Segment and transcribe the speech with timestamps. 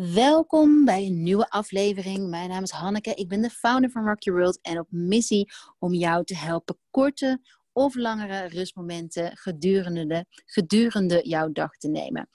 [0.00, 2.28] Welkom bij een nieuwe aflevering.
[2.28, 3.14] Mijn naam is Hanneke.
[3.14, 6.78] Ik ben de founder van Rock Your World en op missie om jou te helpen
[6.90, 7.40] korte
[7.72, 12.28] of langere rustmomenten gedurende, de, gedurende jouw dag te nemen.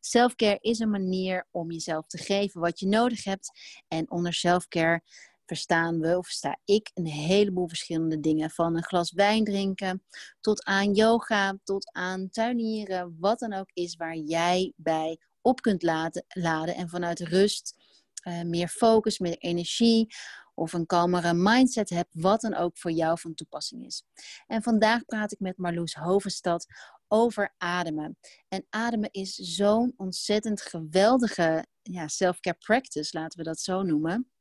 [0.00, 3.50] Selfcare is een manier om jezelf te geven wat je nodig hebt.
[3.88, 5.02] En onder selfcare
[5.46, 8.50] verstaan we, of sta ik, een heleboel verschillende dingen.
[8.50, 10.02] Van een glas wijn drinken,
[10.40, 13.16] tot aan yoga, tot aan tuinieren.
[13.20, 16.74] Wat dan ook is waar jij bij op kunt laten, laden.
[16.74, 17.74] En vanuit rust
[18.28, 20.14] uh, meer focus, meer energie
[20.54, 22.10] of een kalmere mindset hebt.
[22.12, 24.04] Wat dan ook voor jou van toepassing is.
[24.46, 26.66] En vandaag praat ik met Marloes Hovenstad
[27.08, 28.18] over ademen.
[28.48, 34.32] En ademen is zo'n ontzettend geweldige ja, self-care practice, laten we dat zo noemen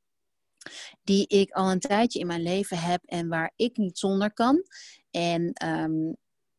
[1.04, 4.64] die ik al een tijdje in mijn leven heb en waar ik niet zonder kan.
[5.12, 6.16] En um,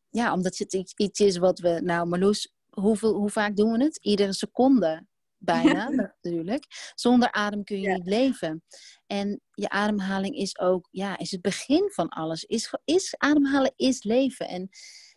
[0.09, 3.97] ja, omdat het iets is wat we, nou Marloes, hoeveel, hoe vaak doen we het?
[3.97, 5.05] Iedere seconde
[5.37, 5.89] bijna
[6.21, 6.65] natuurlijk.
[6.95, 8.63] Zonder adem kun je niet leven.
[9.07, 12.43] En je ademhaling is ook, ja, is het begin van alles.
[12.43, 14.47] Is, is ademhalen is leven.
[14.47, 14.69] En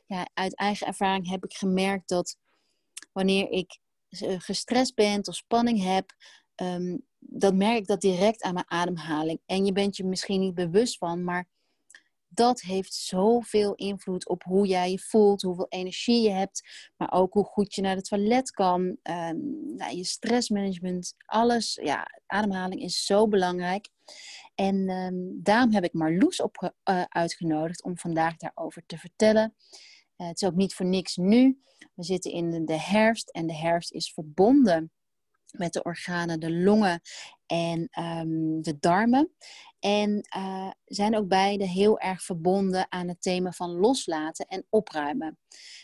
[0.06, 2.36] ja, uit eigen ervaring heb ik gemerkt dat
[3.12, 3.78] wanneer ik
[4.09, 6.14] eh, gestrest ben of spanning heb,
[6.62, 9.41] um, dan merk ik dat direct aan mijn ademhaling.
[9.47, 11.48] En je bent je misschien niet bewust van, maar
[12.37, 17.33] dat heeft zoveel invloed op hoe jij je voelt, hoeveel energie je hebt, maar ook
[17.33, 21.78] hoe goed je naar het toilet kan, um, nou, je stressmanagement, alles.
[21.83, 23.89] Ja, ademhaling is zo belangrijk.
[24.55, 29.55] En um, daarom heb ik Marloes op, uh, uitgenodigd om vandaag daarover te vertellen.
[30.17, 31.61] Uh, het is ook niet voor niks nu.
[31.95, 34.91] We zitten in de herfst en de herfst is verbonden
[35.50, 37.00] met de organen, de longen
[37.47, 39.34] en um, de darmen.
[39.87, 45.39] En uh, zijn ook beide heel erg verbonden aan het thema van loslaten en opruimen.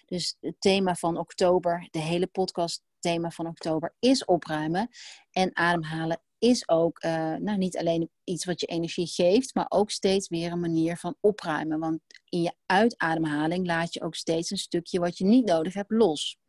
[0.06, 4.88] Dus het thema van oktober, de hele podcast thema van oktober is opruimen.
[5.30, 9.90] En ademhalen is ook uh, nou, niet alleen iets wat je energie geeft, maar ook
[9.90, 11.78] steeds weer een manier van opruimen.
[11.78, 15.90] Want in je uitademhaling laat je ook steeds een stukje wat je niet nodig hebt
[15.90, 16.41] los.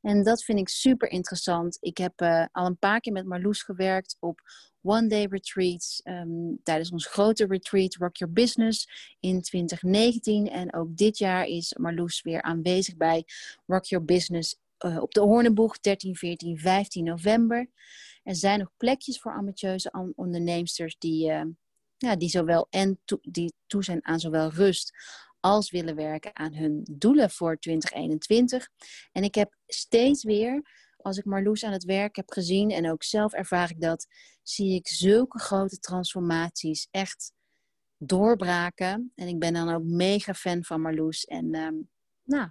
[0.00, 1.78] En dat vind ik super interessant.
[1.80, 4.40] Ik heb uh, al een paar keer met Marloes gewerkt op
[4.82, 6.00] one-day retreats.
[6.04, 8.88] Um, tijdens ons grote retreat Rock Your Business
[9.20, 10.50] in 2019.
[10.50, 13.24] En ook dit jaar is Marloes weer aanwezig bij
[13.66, 17.68] Rock Your Business uh, op de Hoornenboeg 13, 14, 15 november.
[18.22, 21.42] Er zijn nog plekjes voor ambitieuze onderneemsters die, uh,
[21.96, 24.92] ja, die, zowel en die toe zijn aan zowel rust
[25.46, 28.68] als willen werken aan hun doelen voor 2021.
[29.12, 30.62] En ik heb steeds weer,
[30.96, 34.06] als ik Marloes aan het werk heb gezien en ook zelf ervaar ik dat,
[34.42, 37.32] zie ik zulke grote transformaties echt
[37.98, 39.12] doorbraken.
[39.14, 41.24] En ik ben dan ook mega fan van Marloes.
[41.24, 41.88] En um,
[42.24, 42.50] nou,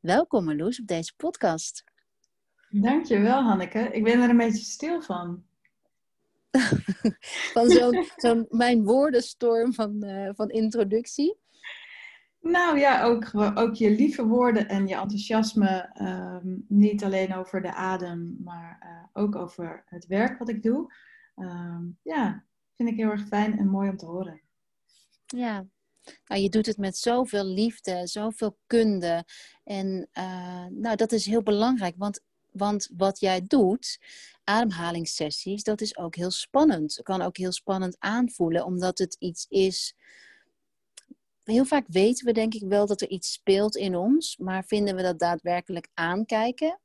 [0.00, 1.84] welkom Marloes op deze podcast.
[2.68, 3.78] Dankjewel Hanneke.
[3.78, 5.44] Ik ben er een beetje stil van.
[7.54, 11.46] van zo'n zo mijn woordenstorm van, uh, van introductie.
[12.40, 15.90] Nou ja, ook, ook je lieve woorden en je enthousiasme.
[16.00, 20.92] Um, niet alleen over de adem, maar uh, ook over het werk wat ik doe.
[21.36, 22.44] Um, ja,
[22.74, 24.42] vind ik heel erg fijn en mooi om te horen.
[25.26, 25.66] Ja,
[26.24, 29.24] nou, je doet het met zoveel liefde, zoveel kunde.
[29.64, 32.20] En uh, nou, dat is heel belangrijk, want,
[32.52, 33.98] want wat jij doet,
[34.44, 36.94] ademhalingssessies, dat is ook heel spannend.
[36.96, 39.94] Het kan ook heel spannend aanvoelen, omdat het iets is
[41.48, 44.96] heel vaak weten we denk ik wel dat er iets speelt in ons, maar vinden
[44.96, 46.80] we dat daadwerkelijk aankijken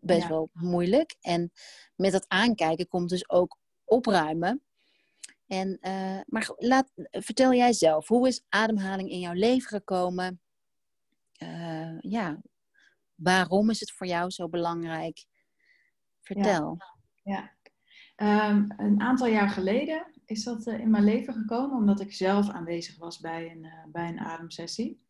[0.00, 1.16] best wel moeilijk.
[1.20, 1.52] En
[1.96, 4.62] met dat aankijken komt dus ook opruimen.
[5.46, 10.40] En, uh, maar laat, vertel jij zelf, hoe is ademhaling in jouw leven gekomen?
[11.42, 12.40] Uh, ja,
[13.14, 15.24] waarom is het voor jou zo belangrijk?
[16.20, 16.76] Vertel.
[17.22, 17.52] Ja, ja.
[18.22, 22.48] Um, een aantal jaar geleden is dat eh, in mijn leven gekomen omdat ik zelf
[22.48, 25.00] aanwezig was bij een, uh, bij een ademsessie.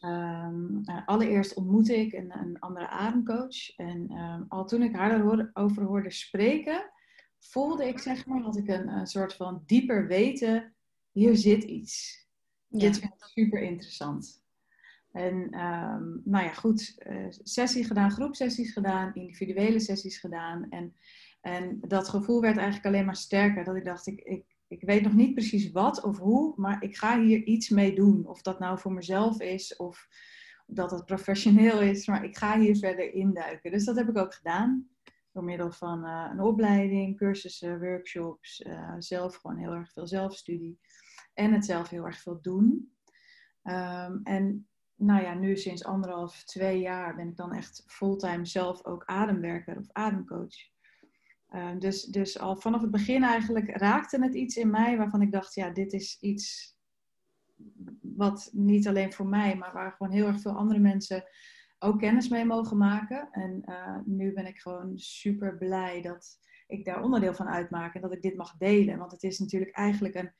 [0.00, 3.76] Um, uh, allereerst ontmoette ik een, een andere ademcoach.
[3.76, 6.90] En um, al toen ik haar daarover hoorde spreken,
[7.38, 10.72] voelde ik zeg maar, dat ik een, een soort van dieper weten,
[11.12, 12.26] hier zit iets.
[12.68, 12.78] Ja.
[12.78, 14.42] Dit vind ik super interessant.
[15.18, 16.96] En um, nou ja, goed,
[17.42, 20.66] sessie gedaan, groepsessies gedaan, individuele sessies gedaan.
[20.70, 20.94] En
[21.40, 23.64] en dat gevoel werd eigenlijk alleen maar sterker.
[23.64, 26.96] Dat ik dacht, ik, ik, ik weet nog niet precies wat of hoe, maar ik
[26.96, 28.26] ga hier iets mee doen.
[28.26, 30.08] Of dat nou voor mezelf is of
[30.66, 33.70] dat het professioneel is, maar ik ga hier verder induiken.
[33.70, 34.88] Dus dat heb ik ook gedaan.
[35.32, 40.78] Door middel van uh, een opleiding, cursussen, workshops, uh, zelf gewoon heel erg veel zelfstudie.
[41.34, 42.92] En het zelf heel erg veel doen.
[43.62, 44.68] Um, en
[44.98, 49.76] nou ja, nu sinds anderhalf, twee jaar ben ik dan echt fulltime zelf ook ademwerker
[49.78, 50.56] of ademcoach.
[51.48, 55.32] Ehm, dus, dus al vanaf het begin eigenlijk raakte het iets in mij waarvan ik
[55.32, 56.76] dacht, ja, dit is iets
[58.00, 61.24] wat niet alleen voor mij, maar waar gewoon heel erg veel andere mensen
[61.78, 63.28] ook kennis mee mogen maken.
[63.30, 68.00] En uh, nu ben ik gewoon super blij dat ik daar onderdeel van uitmaak en
[68.00, 68.98] dat ik dit mag delen.
[68.98, 70.32] Want het is natuurlijk eigenlijk een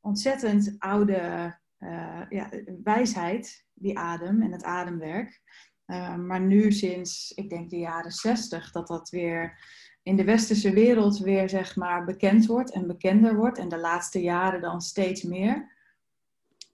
[0.00, 1.54] ontzettend oude
[1.84, 2.50] uh, ja,
[2.82, 5.42] wijsheid, die adem en het ademwerk.
[5.86, 9.58] Uh, maar nu sinds, ik denk de jaren zestig, dat dat weer
[10.02, 13.58] in de westerse wereld weer zeg maar bekend wordt en bekender wordt.
[13.58, 15.72] En de laatste jaren dan steeds meer.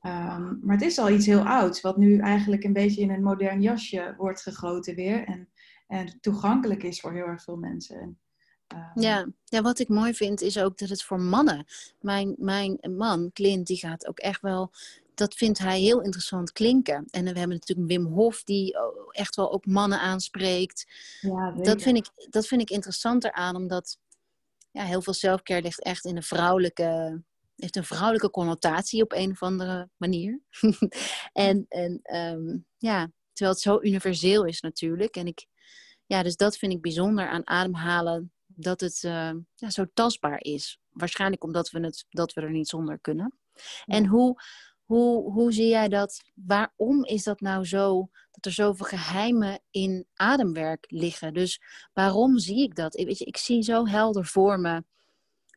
[0.02, 3.22] Um, maar het is al iets heel ouds, wat nu eigenlijk een beetje in een
[3.22, 5.24] modern jasje wordt gegoten weer.
[5.24, 5.48] En,
[5.86, 8.18] en toegankelijk is voor heel erg veel mensen.
[8.70, 9.02] En, um...
[9.02, 9.26] ja.
[9.44, 11.64] ja, wat ik mooi vind is ook dat het voor mannen.
[12.00, 14.70] Mijn, mijn man, Clint, die gaat ook echt wel.
[15.14, 17.06] Dat vindt hij heel interessant klinken.
[17.10, 18.76] En we hebben natuurlijk Wim Hof, die
[19.10, 20.86] echt wel ook mannen aanspreekt.
[21.20, 23.98] Ja, dat, vind ik, dat vind ik interessanter aan, omdat
[24.70, 27.20] ja, heel veel zelfcare ligt echt in de vrouwelijke
[27.60, 30.40] heeft een vrouwelijke connotatie op een of andere manier.
[31.32, 35.16] en en ehm, ja, terwijl het zo universeel is natuurlijk.
[35.16, 35.46] En ik,
[36.06, 40.80] ja, dus dat vind ik bijzonder aan ademhalen, dat het uh, ja, zo tastbaar is.
[40.90, 43.38] Waarschijnlijk omdat we, het, dat we er niet zonder kunnen.
[43.84, 44.42] En hoe,
[44.84, 46.22] hoe, hoe zie jij dat?
[46.34, 51.34] Waarom is dat nou zo, dat er zoveel geheimen in ademwerk liggen?
[51.34, 51.60] Dus
[51.92, 52.96] waarom zie ik dat?
[52.96, 54.84] Ik, weet je, ik zie zo helder voor me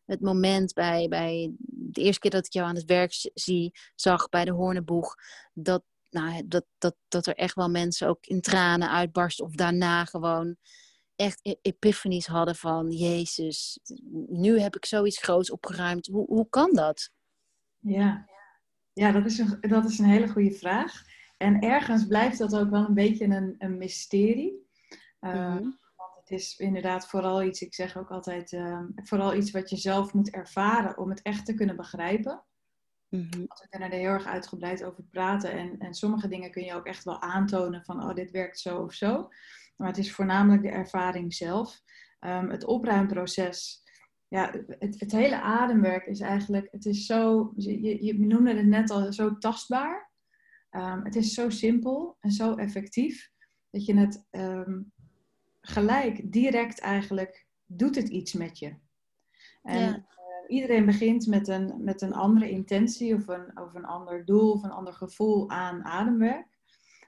[0.06, 4.30] het moment bij, bij de eerste keer dat ik jou aan het werk zie, zag
[4.30, 5.16] bij de Hoornenboeg,
[5.54, 10.06] dat, nou, dat, dat, dat er echt wel mensen ook in tranen uitbarsten of daarna
[10.06, 10.58] gewoon
[11.16, 13.80] echt e-, epiphanies hadden van Jezus,
[14.28, 16.08] nu heb ik zoiets groots opgeruimd.
[16.08, 17.12] Hoe, hoe kan dat?
[17.80, 18.30] Ja,
[18.94, 21.04] ja dat, is een, dat is een hele goede vraag.
[21.38, 24.68] En ergens blijft dat ook wel een beetje een, een mysterie.
[25.22, 25.58] Uh,
[26.16, 30.14] het is inderdaad vooral iets, ik zeg ook altijd, uh, vooral iets wat je zelf
[30.14, 32.44] moet ervaren om het echt te kunnen begrijpen.
[33.10, 33.42] Mm-hmm.
[33.42, 35.52] We kunnen er heel erg uitgebreid over praten.
[35.52, 38.78] En, en sommige dingen kun je ook echt wel aantonen van, oh, dit werkt zo
[38.78, 39.30] of zo.
[39.76, 41.82] Maar het is voornamelijk de ervaring zelf.
[42.20, 43.84] Um, het opruimproces,
[44.28, 48.90] ja, het, het, hele ademwerk is eigenlijk, het is zo, je, je noemde het net
[48.90, 50.12] al, zo tastbaar.
[50.72, 53.32] Um, het is zo simpel en zo effectief
[53.70, 54.92] dat je het um,
[55.62, 58.76] gelijk, direct eigenlijk, doet het iets met je.
[59.64, 60.04] En eh,
[60.48, 64.64] iedereen begint met een, met een andere intentie of een, of een ander doel of
[64.64, 66.53] een ander gevoel aan ademwerk.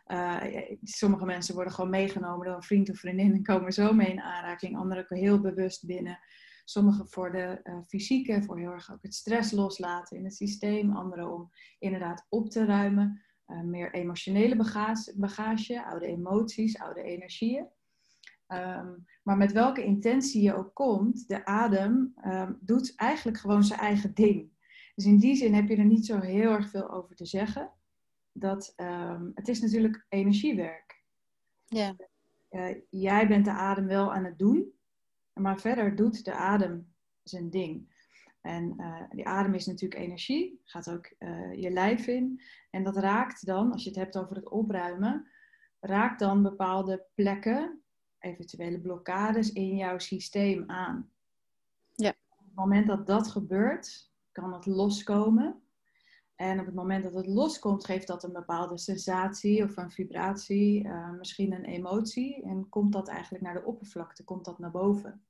[0.08, 0.42] Uh,
[0.82, 4.22] sommige mensen worden gewoon meegenomen door een vriend of vriendin en komen zo mee in
[4.22, 4.78] aanraking.
[4.78, 6.20] Anderen heel bewust binnen.
[6.64, 10.96] Sommigen voor de uh, fysieke, voor heel erg ook het stress loslaten in het systeem.
[10.96, 13.22] Anderen om inderdaad op te ruimen.
[13.48, 17.68] Uh, meer emotionele bagage, bagage, oude emoties, oude energieën.
[18.48, 23.80] Um, maar met welke intentie je ook komt, de adem um, doet eigenlijk gewoon zijn
[23.80, 24.52] eigen ding.
[24.96, 27.72] Dus in die zin heb je er niet zo heel erg veel over te zeggen.
[28.38, 31.04] Dat, um, het is natuurlijk energiewerk.
[31.66, 31.96] Ja.
[32.52, 34.74] Uh, jij bent de adem wel aan het doen,
[35.34, 36.94] maar verder doet de adem
[37.24, 37.94] zijn ding.
[38.42, 42.42] En uh, die adem is natuurlijk energie, gaat ook uh, je lijf in.
[42.70, 45.28] En dat raakt dan, als je het hebt over het opruimen,
[45.80, 47.84] raakt dan bepaalde plekken
[48.20, 51.10] eventuele blokkades in jouw systeem aan.
[51.96, 52.10] Ja.
[52.10, 55.62] Op het moment dat dat gebeurt, kan het loskomen.
[56.36, 60.84] En op het moment dat het loskomt, geeft dat een bepaalde sensatie of een vibratie,
[60.84, 62.44] uh, misschien een emotie.
[62.44, 65.22] En komt dat eigenlijk naar de oppervlakte, komt dat naar boven.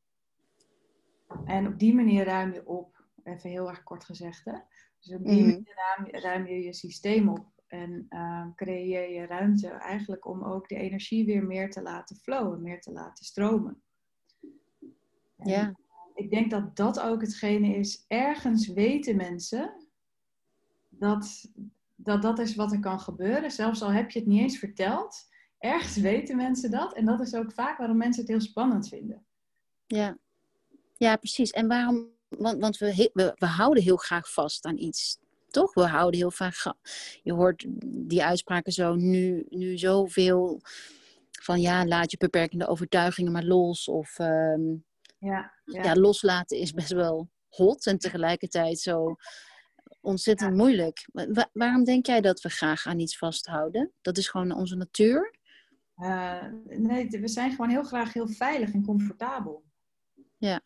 [1.45, 4.45] En op die manier ruim je op, even heel erg kort gezegd.
[4.45, 4.57] Hè?
[4.99, 5.47] Dus op die mm.
[5.47, 7.53] manier ruim, ruim je je systeem op.
[7.67, 12.61] En uh, creëer je ruimte eigenlijk om ook de energie weer meer te laten flowen,
[12.61, 13.81] meer te laten stromen.
[15.35, 15.75] ja.
[16.15, 18.05] Ik denk dat dat ook hetgene is.
[18.07, 19.84] Ergens weten mensen
[20.99, 21.51] dat,
[21.95, 23.51] dat dat is wat er kan gebeuren.
[23.51, 25.33] Zelfs al heb je het niet eens verteld.
[25.59, 26.95] Ergens weten mensen dat.
[26.95, 29.25] En dat is ook vaak waarom mensen het heel spannend vinden.
[29.85, 30.17] Ja,
[30.97, 31.51] ja precies.
[31.51, 32.13] En waarom?
[32.29, 35.19] Want, want we, we, we houden heel graag vast aan iets
[35.55, 35.73] toch?
[35.73, 36.73] We houden heel vaak.
[37.23, 37.65] Je hoort
[38.07, 40.61] die uitspraken zo nu, nu zoveel
[41.41, 43.87] van ja, laat je beperkende overtuigingen maar los.
[43.87, 44.71] Of ehm,
[45.17, 45.83] ja, ja.
[45.83, 49.15] ja, loslaten is best wel hot en tegelijkertijd zo
[50.05, 51.07] ontzettend moeilijk.
[51.53, 53.91] waarom denk jij dat we graag aan iets vasthouden?
[54.01, 55.35] Dat is gewoon onze natuur?
[55.97, 59.63] Uh, nee, we zijn gewoon heel graag heel veilig en comfortabel.
[60.37, 60.61] Ja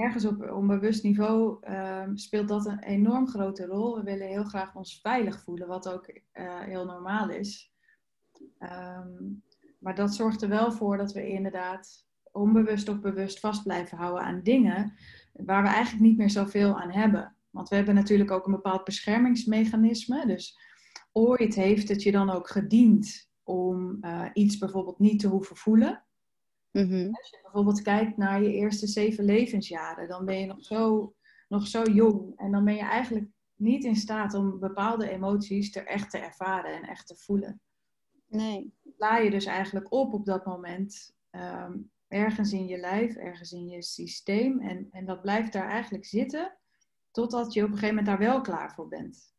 [0.00, 3.96] ergens op onbewust niveau ehm, speelt dat een enorm grote rol.
[3.96, 7.72] We willen heel graag ons veilig voelen, wat ook uh, heel normaal is.
[8.58, 9.42] Um,
[9.78, 14.24] maar dat zorgt er wel voor dat we inderdaad onbewust of bewust vast blijven houden
[14.24, 14.92] aan dingen
[15.32, 17.34] waar we eigenlijk niet meer zoveel aan hebben.
[17.50, 20.26] Want we hebben natuurlijk ook een bepaald beschermingsmechanisme.
[20.26, 20.58] Dus
[21.12, 26.04] ooit heeft het je dan ook gediend om uh, iets bijvoorbeeld niet te hoeven voelen.
[26.70, 27.08] Mhm.
[27.12, 31.14] Als je bijvoorbeeld kijkt naar je eerste zeven levensjaren, dan ben je nog zo,
[31.48, 32.32] nog zo jong.
[32.36, 36.74] En dan ben je eigenlijk niet in staat om bepaalde emoties er echt te ervaren
[36.74, 37.60] en echt te voelen.
[38.28, 38.74] Nee.
[38.96, 41.78] Sla je dus eigenlijk op op dat moment ehm,
[42.08, 44.60] ergens in je lijf, ergens in je systeem.
[44.60, 46.58] En, en dat blijft daar eigenlijk zitten
[47.20, 49.34] totdat je op een gegeven moment daar wel klaar voor bent.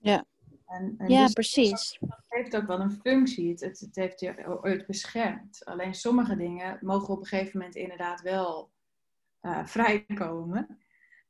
[0.00, 0.24] Ja.
[0.66, 1.98] En, en ja, dus precies.
[2.00, 3.50] Het heeft ook wel een functie.
[3.50, 5.64] Het, het, het heeft je ooit beschermd.
[5.64, 8.70] Alleen sommige dingen mogen op een gegeven moment inderdaad wel
[9.42, 10.78] uh, vrijkomen.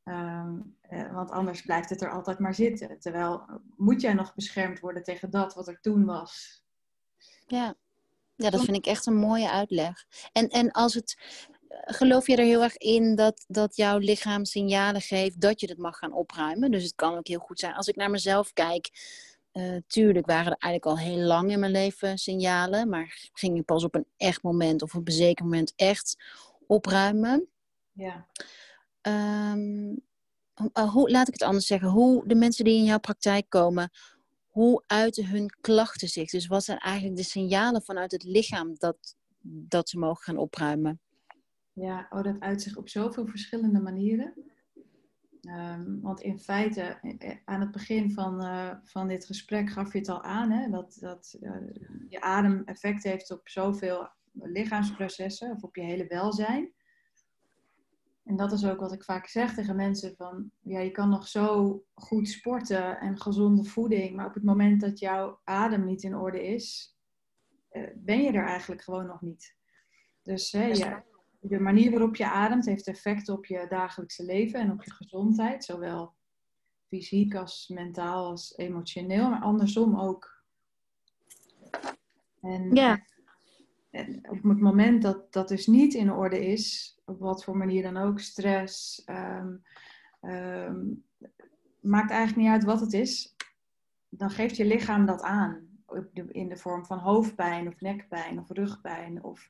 [0.05, 2.99] Um, uh, want anders blijft het er altijd maar zitten.
[2.99, 3.45] Terwijl
[3.77, 6.63] moet jij nog beschermd worden tegen dat wat er toen was.
[7.47, 7.75] Ja,
[8.35, 10.07] ja dat vind ik echt een mooie uitleg.
[10.33, 11.19] En, en als het,
[11.69, 15.79] geloof je er heel erg in dat, dat jouw lichaam signalen geeft dat je het
[15.79, 16.71] mag gaan opruimen?
[16.71, 17.75] Dus het kan ook heel goed zijn.
[17.75, 18.91] Als ik naar mezelf kijk,
[19.53, 23.65] uh, tuurlijk waren er eigenlijk al heel lang in mijn leven signalen, maar ging ik
[23.65, 26.17] pas op een echt moment of op een zeker moment echt
[26.67, 27.49] opruimen.
[27.93, 28.27] Ja.
[29.53, 30.05] Um,
[30.91, 33.91] hoe, laat ik het anders zeggen, hoe de mensen die in jouw praktijk komen,
[34.47, 36.31] hoe uiten hun klachten zich?
[36.31, 38.97] Dus wat zijn eigenlijk de signalen vanuit het lichaam dat,
[39.43, 41.01] dat ze mogen gaan opruimen?
[41.77, 44.35] Ja, oh, dat uit zich op zoveel verschillende manieren.
[45.43, 46.99] Um, want in feite,
[47.45, 50.97] aan het begin van, uh, van dit gesprek gaf je het al aan, hè, dat,
[51.01, 51.57] dat uh,
[52.09, 56.73] je adem effect heeft op zoveel lichaamsprocessen of op je hele welzijn.
[58.25, 61.29] En dat is ook wat ik vaak zeg tegen mensen van, ja, je kan nog
[61.29, 66.17] zo goed sporten en gezonde voeding, maar op het moment dat jouw adem niet in
[66.17, 66.97] orde is,
[67.73, 69.57] uh, ben je er eigenlijk gewoon nog niet.
[70.23, 71.05] Dus hè, ja,
[71.49, 75.65] de manier waarop je ademt heeft effect op je dagelijkse leven en op je gezondheid,
[75.65, 76.15] zowel
[76.89, 80.45] fysiek als mentaal als emotioneel, maar andersom ook.
[82.41, 83.05] En, ja.
[83.91, 87.83] en op het moment dat dat dus niet in orde is, op wat voor manier
[87.83, 89.63] dan ook, stress, um,
[90.21, 91.05] um,
[91.81, 93.35] maakt eigenlijk niet uit wat het is,
[94.09, 95.65] dan geeft je lichaam dat aan.
[96.29, 99.49] In de vorm van hoofdpijn of nekpijn of rugpijn of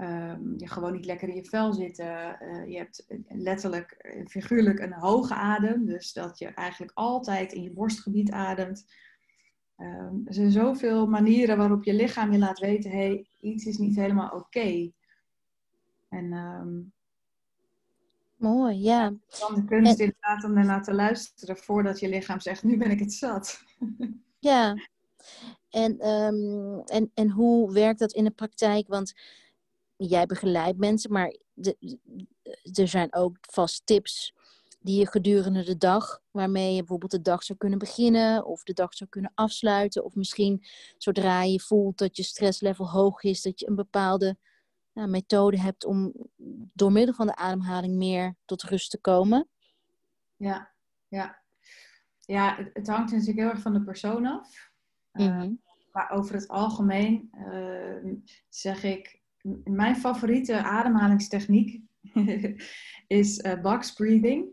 [0.00, 2.38] um, je gewoon niet lekker in je vel zitten.
[2.42, 7.72] Uh, je hebt letterlijk, figuurlijk een hoge adem, dus dat je eigenlijk altijd in je
[7.72, 8.86] borstgebied ademt.
[9.76, 13.96] Um, er zijn zoveel manieren waarop je lichaam je laat weten, hey, iets is niet
[13.96, 14.36] helemaal oké.
[14.36, 14.92] Okay.
[16.08, 16.92] En um,
[18.38, 19.12] Mooi, ja.
[19.38, 20.04] Dan de kunst en...
[20.04, 23.62] inderdaad om te luisteren voordat je lichaam zegt, nu ben ik het zat.
[24.38, 24.74] ja.
[25.70, 28.88] En, um, en, en hoe werkt dat in de praktijk?
[28.88, 29.14] Want
[30.06, 31.36] jij begeleidt mensen, maar
[32.72, 34.34] er zijn ook vast tips
[34.80, 38.72] die je gedurende de dag, waarmee je bijvoorbeeld de dag zou kunnen beginnen of de
[38.72, 40.04] dag zou kunnen afsluiten.
[40.04, 40.64] Of misschien
[40.98, 44.36] zodra je voelt dat je stresslevel hoog is, dat je een bepaalde
[44.92, 46.12] ja, methode hebt om
[46.72, 49.48] door middel van de ademhaling meer tot rust te komen.
[50.36, 50.70] Ja,
[51.08, 51.42] ja.
[52.20, 54.70] ja het, het hangt natuurlijk heel erg van de persoon af.
[55.12, 55.42] Mm -hmm.
[55.42, 55.56] uh,
[55.92, 58.12] maar over het algemeen uh,
[58.48, 59.20] zeg ik,
[59.64, 61.80] mijn favoriete ademhalingstechniek
[63.06, 64.46] is uh, box breathing.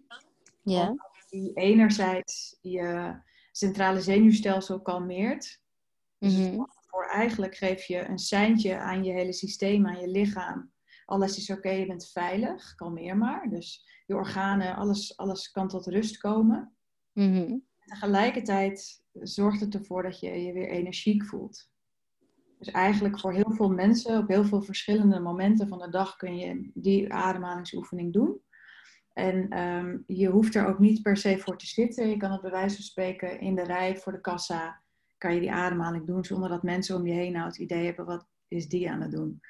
[0.64, 0.96] Ja.
[1.30, 3.16] Die enerzijds je
[3.52, 5.62] centrale zenuwstelsel kalmeert.
[6.18, 6.68] Dus mm -hmm.
[6.88, 10.72] voor eigenlijk geef je een seintje aan je hele systeem, aan je lichaam.
[11.06, 13.50] Alles is oké, okay, je bent veilig, kalmeer maar.
[13.50, 16.76] Dus je organen, alles, alles kan tot rust komen.
[17.14, 17.66] Mm -hmm.
[17.86, 21.70] Tegelijkertijd zorgt het ervoor dat je je weer energiek voelt.
[22.66, 26.38] Dus eigenlijk voor heel veel mensen op heel veel verschillende momenten van de dag kun
[26.38, 28.42] je die ademhalingsoefening doen.
[29.14, 32.10] En um, je hoeft er ook niet per se voor te zitten.
[32.10, 34.82] Je kan het bij wijze van spreken in de rij voor de kassa,
[35.18, 38.06] kan je die ademhaling doen zonder dat mensen om je heen nou het idee hebben,
[38.06, 39.42] wat is die aan het doen?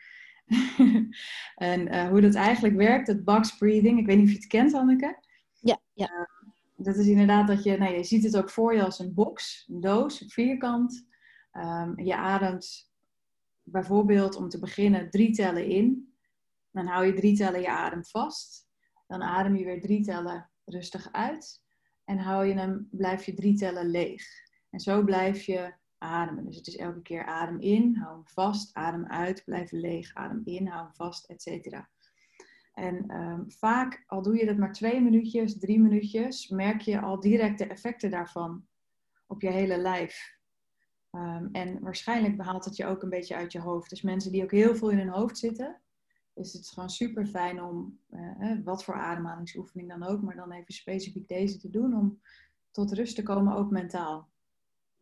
[1.56, 4.48] en uh, hoe dat eigenlijk werkt, het box breathing, ik weet niet of je het
[4.48, 5.20] kent Anneke.
[5.60, 6.10] Ja, ja.
[6.12, 9.14] Uh, dat is inderdaad dat je, nou, je ziet het ook voor je als een
[9.14, 11.08] box, een doos, een vierkant.
[11.54, 12.94] Um, je ademt
[13.66, 16.14] bijvoorbeeld om te beginnen drie tellen in.
[16.72, 18.68] Dan hou je drie tellen je adem vast.
[19.08, 21.64] Dan adem je weer drie tellen rustig uit.
[22.06, 24.24] En hou je hem, blijf je drie tellen leeg.
[24.70, 26.46] En zo blijf je ademen.
[26.46, 30.42] Dus het is elke keer adem in, hou hem vast, adem uit, blijf leeg, adem
[30.44, 31.90] in, hou hem vast, et cetera.
[32.74, 37.20] En um, vaak, al doe je dat maar twee minuutjes, drie minuutjes, merk je al
[37.20, 38.68] direct de effecten daarvan
[39.28, 40.35] op je hele lijf.
[41.16, 43.90] Um, en waarschijnlijk behaalt het je ook een beetje uit je hoofd.
[43.90, 45.82] Dus mensen die ook heel veel in hun hoofd zitten,
[46.34, 50.74] is het gewoon super fijn om, uh, wat voor ademhalingsoefening dan ook, maar dan even
[50.74, 52.22] specifiek deze te doen om
[52.72, 54.30] tot rust te komen, ook mentaal.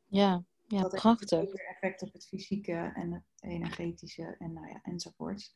[0.06, 1.40] Ja, ja dat prachtig.
[1.40, 5.56] heeft effect op het fysieke en het energetische en nou ja, enzovoorts.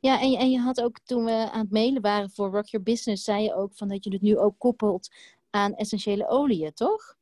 [0.00, 2.66] Ja, en je, en je had ook toen we aan het mailen waren voor Rock
[2.66, 5.14] Your Business, zei je ook van dat je het nu ook koppelt
[5.50, 7.16] aan essentiële oliën, toch?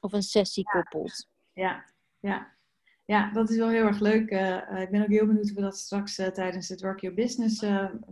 [0.00, 1.28] Of een sessie koppelt.
[1.52, 1.84] Ja,
[2.20, 2.56] ja.
[3.04, 4.30] Ja, dat is wel heel erg leuk.
[4.30, 7.16] Uh, ik ben ook heel benieuwd of we dat straks uh, tijdens het Work Your
[7.16, 7.60] Business,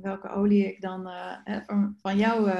[0.02, 1.10] welke olie ik dan
[1.96, 2.52] van jou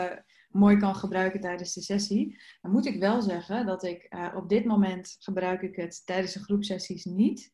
[0.51, 2.43] mooi kan gebruiken tijdens de sessie.
[2.61, 6.43] Dan moet ik wel zeggen dat ik op dit moment gebruik ik het tijdens de
[6.43, 7.53] groepsessies niet.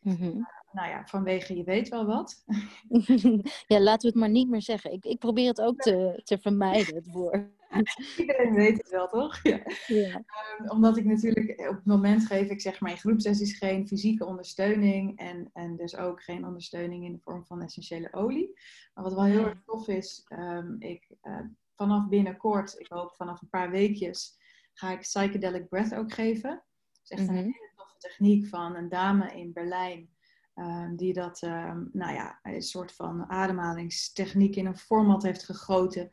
[0.00, 0.46] Mm
[0.76, 2.44] nou ja, vanwege je weet wel wat.
[3.66, 4.92] ja, laten we het maar niet meer zeggen.
[4.92, 7.46] Ik, ik probeer het ook te, te vermijden, het woord.
[8.18, 9.42] Iedereen weet het wel, toch?
[9.42, 9.62] Ja.
[9.66, 14.24] Ehm, omdat ik natuurlijk op het moment geef ik zeg maar in groepsessies geen fysieke
[14.24, 18.58] ondersteuning en, en dus ook geen ondersteuning in de vorm van essentiële olie.
[18.94, 21.40] Maar wat wel heel erg tof is, um, ik, uh,
[21.74, 24.38] vanaf binnenkort, ik hoop vanaf een paar weekjes,
[24.72, 26.50] ga ik psychedelic breath ook geven.
[26.50, 27.44] Dat is echt een mhm.
[27.44, 30.15] hele toffe techniek van een dame in Berlijn
[30.56, 36.10] Ehm, die dat, ehm, nou ja, een soort van ademhalingstechniek in een format heeft gegoten.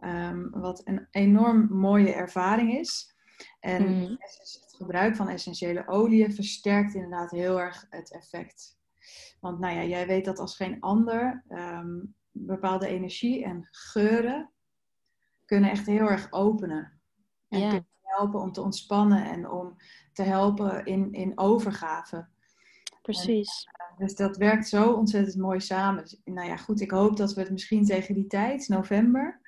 [0.00, 3.14] Um, wat een enorm mooie ervaring is.
[3.60, 4.16] En mm.
[4.18, 8.78] het gebruik van essentiële oliën versterkt inderdaad heel erg het effect.
[9.40, 11.44] Want nou ja, jij weet dat als geen ander,
[12.32, 14.50] bepaalde energie en geuren
[15.44, 17.00] kunnen echt heel erg openen.
[17.48, 19.76] En kunnen helpen om te ontspannen en om
[20.12, 22.28] te helpen in, in overgave.
[23.06, 23.68] Precies.
[23.98, 26.02] Dus dat werkt zo ontzettend mooi samen.
[26.02, 29.40] Dus, nou ja, goed, ik hoop dat we het misschien tegen die tijd, november,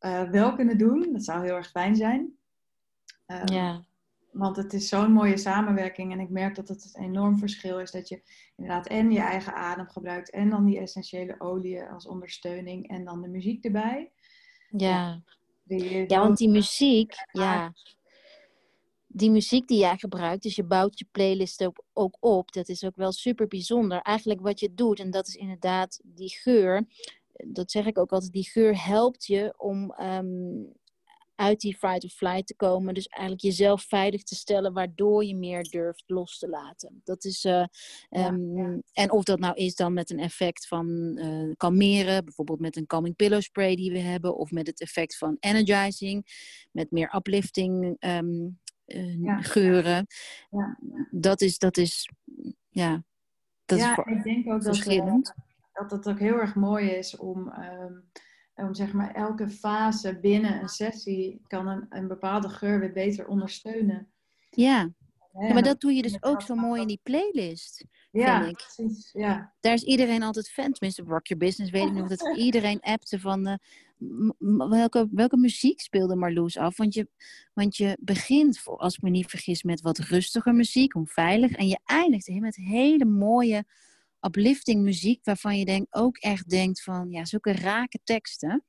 [0.00, 1.12] uh, wel kunnen doen.
[1.12, 2.32] Dat zou heel erg fijn zijn.
[3.26, 3.84] Um, ja.
[4.32, 7.90] Want het is zo'n mooie samenwerking en ik merk dat het een enorm verschil is
[7.90, 8.22] dat je
[8.56, 13.22] inderdaad en je eigen adem gebruikt en dan die essentiële olie als ondersteuning en dan
[13.22, 14.10] de muziek erbij.
[14.70, 15.22] Ja,
[15.64, 17.72] ja, ja want die muziek, ja,
[19.12, 22.84] die muziek die jij gebruikt, dus je bouwt je playlist ook, ook op, dat is
[22.84, 24.00] ook wel super bijzonder.
[24.02, 26.86] Eigenlijk wat je doet, en dat is inderdaad die geur,
[27.32, 30.62] dat zeg ik ook altijd, die geur helpt je om ehm,
[31.34, 32.94] uit die fight of flight te komen.
[32.94, 37.00] Dus eigenlijk jezelf veilig te stellen, waardoor je meer durft los te laten.
[37.04, 37.66] Dat is, uh,
[38.92, 42.86] En of dat nou is dan met een effect van uh, kalmeren, bijvoorbeeld met een
[42.86, 46.26] calming pillow spray die we hebben, of met het effect van energizing,
[46.72, 48.58] met meer uplifting um,
[48.94, 50.06] uh, geuren.
[50.50, 50.78] Ja.
[51.10, 52.10] Dat is, dat is,
[52.68, 53.02] ja,
[53.64, 55.26] dat ja, is ik denk ook verschillend.
[55.26, 58.10] Dat, uh, dat het ook heel erg mooi is om, um,
[58.54, 63.26] om zeg maar elke fase binnen een sessie kan een, een bepaalde geur weer beter
[63.26, 64.12] ondersteunen.
[64.50, 64.92] Ja.
[65.32, 67.84] Ja, maar dat doe je dus ook zo mooi in die playlist.
[68.10, 68.56] Ja, ik.
[68.56, 69.10] precies.
[69.12, 69.54] Ja.
[69.60, 70.72] Daar is iedereen altijd fan.
[70.72, 75.80] Tenminste, Rock Your Business weet ik nog dat iedereen appte van uh, welke, welke muziek
[75.80, 76.76] speelde Marloes af.
[76.76, 77.08] Want je,
[77.52, 81.52] want je begint, als ik me niet vergis, met wat rustiger muziek, om veilig.
[81.52, 83.64] En je eindigt met hele mooie
[84.20, 88.64] uplifting muziek, waarvan je denk, ook echt denkt van, ja, zulke rake teksten.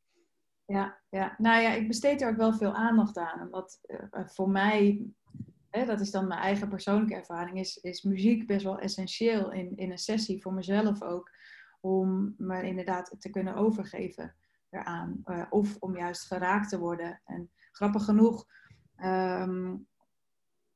[0.65, 3.41] Ja, ja, nou ja, ik besteed er ook wel veel aandacht aan.
[3.41, 5.05] Omdat uh, voor mij
[5.71, 9.77] hè, dat is dan mijn eigen persoonlijke ervaring, is, is muziek best wel essentieel in,
[9.77, 11.31] in een sessie, voor mezelf ook,
[11.81, 14.35] om me inderdaad te kunnen overgeven
[14.69, 15.21] eraan.
[15.25, 17.21] Uh, of om juist geraakt te worden.
[17.25, 18.45] En grappig genoeg,
[19.03, 19.87] um,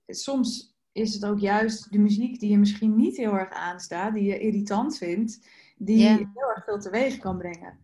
[0.07, 4.23] soms is het ook juist de muziek die je misschien niet heel erg aanstaat, die
[4.23, 7.79] je irritant vindt, die heel erg veel teweeg kan brengen.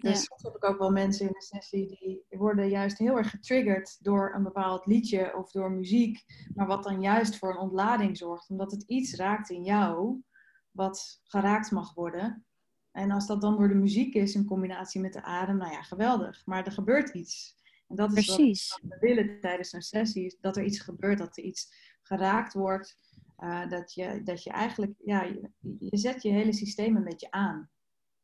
[0.00, 3.30] Dus soms heb ik ook wel mensen in de sessie die worden juist heel erg
[3.30, 8.16] getriggerd door een bepaald liedje of door muziek, maar wat dan juist voor een ontlading
[8.16, 10.22] zorgt, omdat het iets raakt in jou
[10.70, 12.44] wat geraakt mag worden.
[12.92, 15.82] En als dat dan door de muziek is in combinatie met de adem, nou ja,
[15.82, 16.46] geweldig.
[16.46, 17.58] Maar er gebeurt iets.
[17.88, 18.68] En dat is Precies.
[18.68, 22.98] wat we willen tijdens een sessie, dat er iets gebeurt, dat er iets geraakt wordt.
[23.38, 27.30] Uh, dat, je, dat je eigenlijk, ja, je, je zet je hele systeem een beetje
[27.30, 27.70] aan.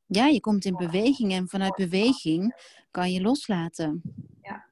[0.07, 2.55] Ja, je komt in beweging en vanuit beweging
[2.91, 4.03] kan je loslaten.
[4.43, 4.67] Ja.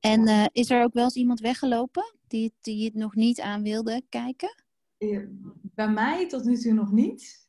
[0.00, 3.62] En uh, is er ook wel eens iemand weggelopen die, die het nog niet aan
[3.62, 4.62] wilde kijken?
[4.98, 5.20] Eh,
[5.62, 7.46] bij mij tot nu toe nog niet.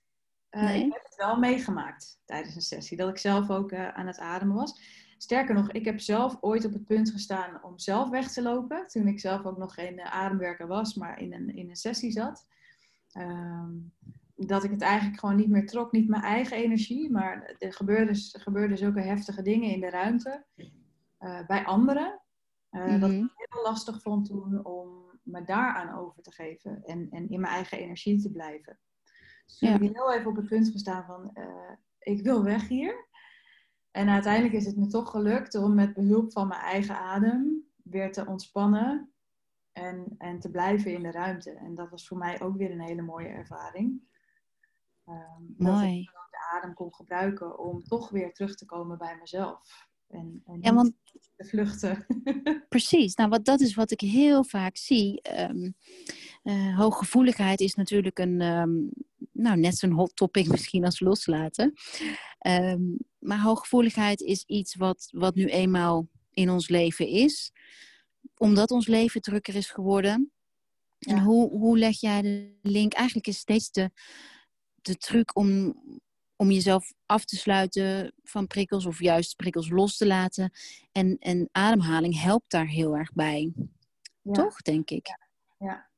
[0.51, 0.85] Uh, nee.
[0.85, 4.55] Ik heb het wel meegemaakt tijdens een sessie, dat ik zelf ook aan het ademen
[4.55, 4.81] was.
[5.17, 8.87] Sterker nog, ik heb zelf ooit op het punt gestaan om zelf weg te lopen.
[8.87, 12.47] Toen ik zelf ook nog geen ademwerker was, maar in een, in een sessie zat.
[13.11, 13.71] Ehm,
[14.47, 15.91] dat ik het eigenlijk gewoon niet meer trok.
[15.91, 20.45] Niet mijn eigen energie, maar er gebeurden, er gebeurden zulke heftige dingen in de ruimte
[21.19, 22.21] uh, bij anderen.
[22.71, 22.99] Uh, mm -hmm.
[22.99, 27.29] Dat ik het heel lastig vond toen om me daaraan over te geven en, en
[27.29, 28.79] in mijn eigen energie te blijven.
[29.45, 29.71] Dus ja.
[29.71, 33.07] heb ik heel even op het punt gestaan van, uh, ik wil weg hier.
[33.91, 38.11] En uiteindelijk is het me toch gelukt om met behulp van mijn eigen adem weer
[38.11, 39.13] te ontspannen
[39.71, 41.51] en, en te blijven in de ruimte.
[41.51, 44.01] En dat was voor mij ook weer een hele mooie ervaring.
[45.09, 46.03] Um, Mooi.
[46.03, 49.87] Dat ik de adem kon gebruiken om toch weer terug te komen bij mezelf.
[50.07, 50.93] En, en ja, want...
[51.35, 52.05] te vluchten.
[52.69, 53.15] Precies.
[53.15, 55.21] Nou, wat, dat is wat ik heel vaak zie.
[55.39, 55.75] Um,
[56.43, 58.89] uh, hooggevoeligheid is natuurlijk een, um,
[59.31, 61.73] nou, net zo'n hot topic misschien als loslaten.
[62.47, 67.51] Um, maar hooggevoeligheid is iets wat, wat nu eenmaal in ons leven is.
[68.37, 70.31] Omdat ons leven drukker is geworden.
[70.99, 72.93] En hoe, hoe leg jij de link?
[72.93, 73.91] Eigenlijk is steeds de,
[74.89, 75.75] de truc om,
[76.35, 80.51] om jezelf af te sluiten van prikkels of juist prikkels los te laten.
[80.91, 83.53] En, en ademhaling helpt daar heel erg bij.
[84.31, 85.07] Toch, denk ik?
[85.07, 85.17] Ja.
[85.57, 85.89] ja.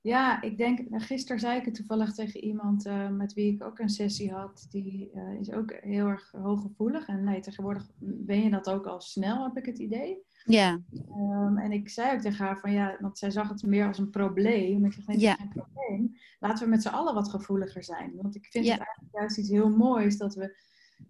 [0.00, 3.64] Ja, ik denk, nou, gisteren zei ik het toevallig tegen iemand uh, met wie ik
[3.64, 4.66] ook een sessie had.
[4.70, 7.06] Die uh, is ook heel erg hooggevoelig.
[7.06, 10.22] En nee, tegenwoordig ben je dat ook al snel, heb ik het idee.
[10.48, 10.80] Ja.
[11.10, 13.98] Um, en ik zei ook tegen haar van ja, want zij zag het meer als
[13.98, 14.84] een probleem.
[14.84, 15.34] Ik zeg nee, ja.
[15.34, 16.16] geen probleem.
[16.38, 18.12] Laten we met z'n allen wat gevoeliger zijn.
[18.16, 20.56] Want ik vind het eigenlijk juist iets heel moois dat we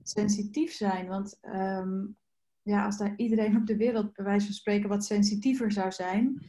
[0.02, 1.06] sensitief zijn.
[1.06, 2.16] Want um,
[2.62, 6.40] ja, als daar iedereen op de wereld bij wijze van spreken wat sensitiever zou zijn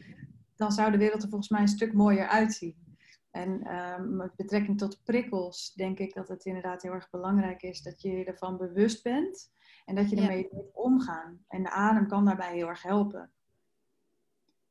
[0.60, 2.76] dan zou de wereld er volgens mij een stuk mooier uitzien.
[3.32, 7.82] En um, met betrekking tot prikkels denk ik dat het inderdaad heel erg belangrijk is
[7.82, 9.52] dat je ervan bewust bent
[9.90, 11.40] en dat je ermee moet omgaan.
[11.48, 13.32] En de adem kan daarbij heel erg helpen.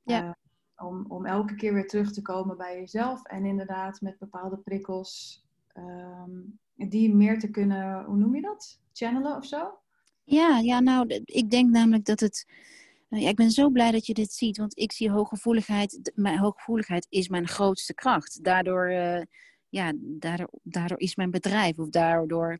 [0.02, 0.24] Ja.
[0.24, 0.30] Uh,
[0.86, 5.42] om, om elke keer weer terug te komen bij jezelf en inderdaad met bepaalde prikkels
[5.74, 8.80] um, die meer te kunnen, hoe noem je dat?
[8.92, 9.78] Channelen of zo?
[10.24, 12.46] Ja, ja, nou, ik denk namelijk dat het
[13.08, 16.12] nou ja, ik ben zo blij dat je dit ziet, want ik zie hooggevoeligheid.
[16.14, 18.44] Mijn hooggevoeligheid is mijn grootste kracht.
[18.44, 19.22] Daardoor, uh,
[19.68, 22.58] ja, daardoor, daardoor is mijn bedrijf, of daardoor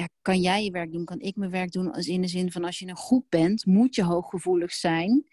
[0.00, 1.92] ja, kan jij je werk doen, kan ik mijn werk doen.
[1.92, 5.26] Als in de zin van als je een groep bent, moet je hooggevoelig zijn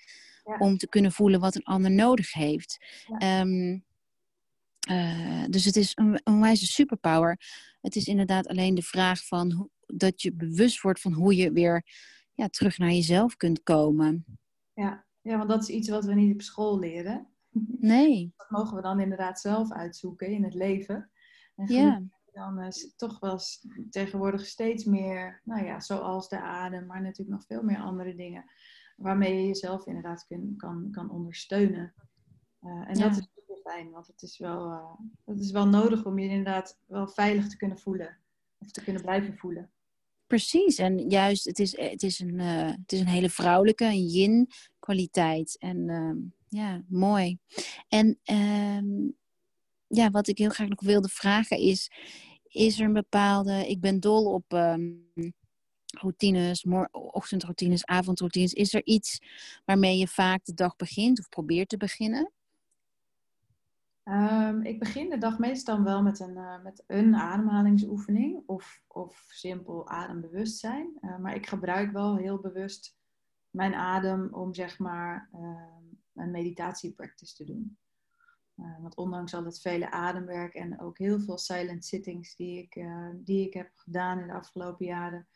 [0.59, 2.77] om te kunnen voelen wat een ander nodig heeft.
[3.17, 3.79] Ehm,
[4.79, 7.39] eh, dus het is een, een wijze superpower.
[7.81, 11.85] Het is inderdaad alleen de vraag van dat je bewust wordt van hoe je weer
[12.33, 14.25] ja, terug naar jezelf kunt komen.
[14.73, 15.05] Ja.
[15.21, 17.27] ja, want dat is iets wat we niet op school leren.
[17.79, 18.33] Nee.
[18.35, 21.11] Dat mogen we dan inderdaad zelf uitzoeken in het leven.
[21.55, 22.01] En ja.
[22.37, 23.39] Dan is uh, toch wel
[23.89, 28.45] tegenwoordig steeds meer, nou ja, zoals de adem, maar natuurlijk nog veel meer andere dingen.
[28.95, 31.93] Waarmee je jezelf inderdaad kun, kan, kan ondersteunen.
[32.61, 34.93] Uh, en dat is super fijn, want het is, wel, uh,
[35.25, 38.17] het is wel nodig om je inderdaad wel veilig te kunnen voelen.
[38.57, 39.71] Of te kunnen blijven voelen.
[40.27, 45.57] Precies, en juist, het is, het is, een, het is een hele vrouwelijke, een yin-kwaliteit.
[45.59, 46.15] En uh,
[46.47, 47.37] ja, mooi.
[47.87, 49.11] En uh,
[49.87, 51.91] ja, wat ik heel graag nog wilde vragen is,
[52.49, 55.11] is er een bepaalde, ik ben dol op um,
[55.99, 58.53] routines, ochtendroutines, avondroutines.
[58.53, 59.21] Is er iets
[59.65, 62.31] waarmee je vaak de dag begint of probeert te beginnen?
[64.03, 69.25] Um, ik begin de dag meestal wel met een, uh, met een ademhalingsoefening of, of
[69.29, 70.97] simpel adembewustzijn.
[71.01, 72.95] Uh, maar ik gebruik wel heel bewust
[73.49, 75.29] mijn adem om zeg maar
[76.13, 77.77] een meditatiepractice te doen.
[78.57, 82.85] Uh, want ondanks al het vele ademwerk en ook heel veel silent sittings die ik,
[83.15, 85.27] die ik heb gedaan in de afgelopen jaren,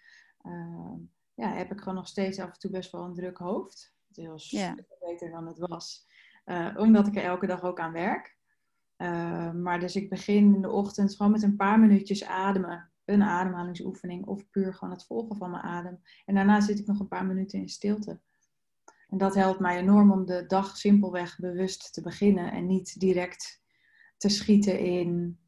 [0.41, 0.97] ehm,
[1.33, 3.93] ja, heb ik gewoon nog steeds af en toe best wel een druk hoofd.
[4.11, 4.77] Heel yeah.
[4.99, 6.07] beter dan het was.
[6.75, 8.37] omdat ik er elke dag ook aan werk.
[9.53, 12.91] Maar dus ik begin in de ochtend gewoon met een paar minuutjes ademen.
[13.05, 16.01] Een ademhalingsoefening of puur gewoon het volgen van mijn adem.
[16.25, 18.19] En daarna zit ik nog een paar minuten in stilte.
[19.11, 23.61] En dat helpt mij enorm om de dag simpelweg bewust te beginnen en niet direct
[24.17, 25.39] te schieten in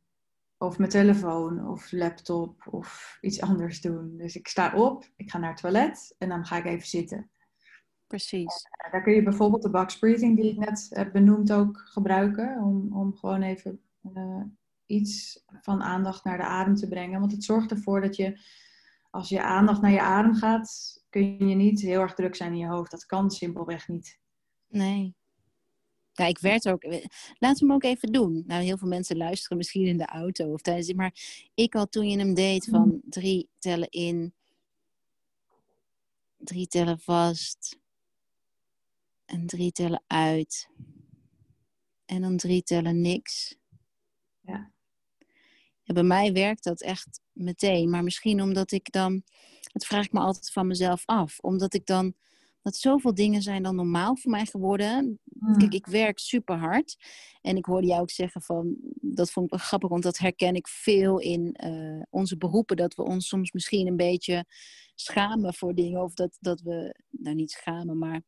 [0.58, 4.18] of mijn telefoon of laptop of iets anders doen.
[4.18, 7.30] Dus ik sta op, ik ga naar het toilet en dan ga ik even zitten.
[8.08, 8.66] Precies.
[8.86, 12.58] Uh, daar kun je bijvoorbeeld de box breathing die ik net heb benoemd ook gebruiken.
[12.58, 13.82] Om, om gewoon even
[14.14, 14.44] uh,
[14.86, 17.20] iets van aandacht naar de adem te brengen.
[17.20, 18.40] Want het zorgt ervoor dat je,
[19.10, 22.58] als je aandacht naar je adem gaat, kun je niet heel erg druk zijn in
[22.58, 22.92] je hoofd.
[22.92, 24.20] Dat kan simpelweg niet.
[24.68, 25.16] Nee.
[26.14, 26.84] Ja, ik werd ook.
[26.84, 28.44] Laten we hem ook even doen.
[28.48, 30.94] Nou, heel veel mensen luisteren misschien in de auto of tijdens.
[30.94, 31.16] Maar
[31.54, 33.02] ik had toen je hem deed van mm.
[33.10, 34.34] drie tellen in,
[36.38, 37.80] drie tellen vast,
[39.26, 40.70] en drie tellen uit.
[42.06, 43.56] En dan drie tellen niks.
[44.42, 44.72] Ja.
[45.84, 45.94] ja.
[45.94, 47.90] Bij mij werkt dat echt meteen.
[47.90, 49.24] Maar misschien omdat ik dan...
[49.74, 51.40] Het vraag ik me altijd van mezelf af.
[51.40, 52.14] Omdat ik dan
[52.62, 55.20] dat zoveel dingen zijn dan normaal voor mij geworden.
[55.40, 55.58] Hmm.
[55.58, 56.98] Kijk, ik werk super hard.
[57.42, 60.56] En ik hoorde jou ook zeggen van, dat vond ik wel grappig, want dat herken
[60.56, 62.78] ik veel in eh, onze beroepen.
[62.78, 64.46] Dat we ons soms misschien een beetje
[64.96, 66.04] schamen voor dingen.
[66.04, 68.22] Of dat, dat we, nou niet schamen, maar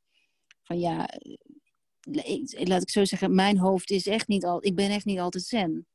[0.64, 4.90] van ja, eh, laat ik zo zeggen, mijn hoofd is echt niet al, ik ben
[4.90, 5.88] echt niet altijd zen.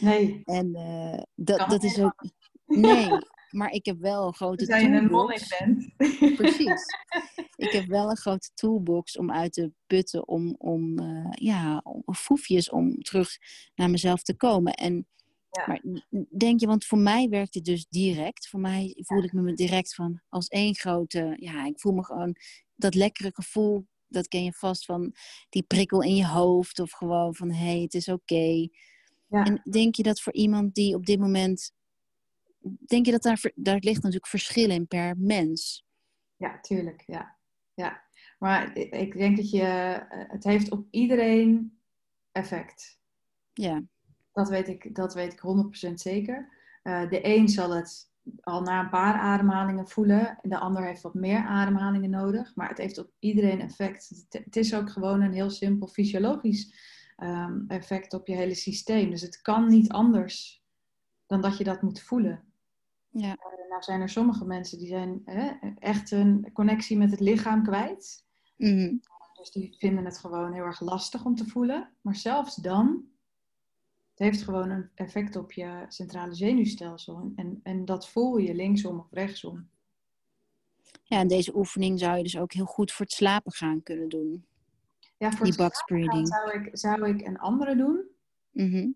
[0.00, 0.42] Nee.
[0.44, 2.24] En uh, dat, dat is ook,
[2.66, 3.08] nee,
[3.52, 5.50] maar ik heb wel een grote Als je een toolbox.
[5.58, 6.36] monnik bent.
[6.36, 6.84] Precies.
[7.66, 12.14] ik heb wel een grote toolbox om uit te putten, om, om uh, ja, om
[12.14, 13.36] foefjes om terug
[13.74, 14.72] naar mezelf te komen.
[14.72, 15.06] En,
[15.50, 15.66] Ja.
[15.66, 15.82] Maar
[16.38, 18.48] denk je, want voor mij werkt het dus direct.
[18.48, 22.36] Voor mij voelde ik me direct van als één grote, ja, ik voel me gewoon
[22.74, 23.86] dat lekkere gevoel.
[24.08, 25.14] Dat ken je vast van
[25.48, 28.68] die prikkel in je hoofd of gewoon van hé, hey, het is oké.
[29.28, 29.44] Ja.
[29.44, 31.72] En denk je dat voor iemand die op dit moment,
[32.62, 35.86] denk je dat daar, daar ligt natuurlijk verschil in per mens?
[36.36, 37.02] Ja, tuurlijk.
[37.06, 37.36] Ja.
[37.74, 38.02] ja.
[38.38, 41.78] Maar ik- denk dat je, eh, het heeft op iedereen
[42.32, 43.00] effect.
[43.52, 43.82] Ja,
[44.32, 46.48] Dat weet ik, dat weet ik 100% zeker.
[46.82, 50.38] Eh, de een zal het al na een paar ademhalingen voelen.
[50.42, 52.56] En de ander heeft wat meer ademhalingen nodig.
[52.56, 54.08] Maar het heeft op iedereen effect.
[54.08, 56.74] Het, het is ook gewoon een heel simpel fysiologisch
[57.16, 59.10] ehm, effect op je hele systeem.
[59.10, 60.62] Dus het kan niet anders
[61.26, 62.51] dan dat je dat moet voelen.
[63.12, 67.20] Ja, Eh, nou zijn er sommige mensen die zijn hè, echt een connectie met het
[67.20, 68.24] lichaam kwijt.
[68.56, 68.94] Mhm.
[69.32, 71.92] Dus die vinden het gewoon heel erg lastig om te voelen.
[72.00, 73.04] Maar zelfs dan,
[74.10, 77.32] het heeft gewoon een effect op je centrale zenuwstelsel.
[77.36, 79.68] En, en dat voel je linksom of rechtsom.
[81.02, 81.18] ja.
[81.18, 84.44] En deze oefening zou je dus ook heel goed voor het slapen gaan kunnen doen.
[85.16, 86.28] Ja, voor Die het box breathing.
[86.28, 88.00] zou ik, zou ik een andere doen.
[88.50, 88.88] Mhm.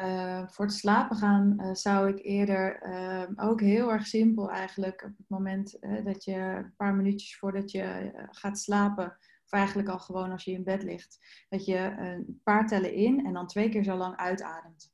[0.00, 5.02] Eh, voor het slapen gaan eh, zou ik eerder eh, ook heel erg simpel eigenlijk
[5.02, 9.88] op het moment eh, dat je een paar minuutjes voordat je gaat slapen, of eigenlijk
[9.88, 13.46] al gewoon als je in bed ligt, dat je een paar tellen in en dan
[13.46, 14.92] twee keer zo lang uitademt.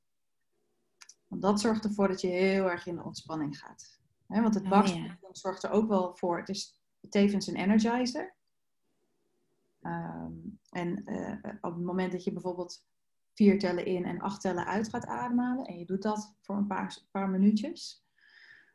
[1.28, 4.00] Want dat zorgt ervoor dat je heel erg in de ontspanning gaat.
[4.26, 4.80] Want het Oh, ja.
[4.80, 6.38] breathing zorgt er ook wel voor.
[6.38, 8.34] Het is tevens een energizer.
[9.80, 10.32] Ehm,
[10.70, 10.98] en
[11.60, 12.84] op het moment dat je bijvoorbeeld
[13.36, 15.64] vier tellen in en acht tellen uit gaat ademhalen.
[15.66, 18.04] En je doet dat voor een paar, paar minuutjes.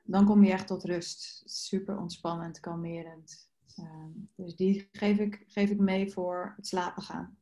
[0.03, 1.41] Dan kom je echt tot rust.
[1.45, 3.49] Super ontspannend, kalmerend.
[3.75, 7.37] Ehm, dus die geef ik, geef ik mee voor het slapen gaan.